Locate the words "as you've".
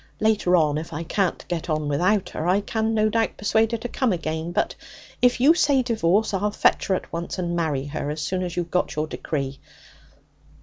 8.41-8.71